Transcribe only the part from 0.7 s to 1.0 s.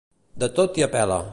i a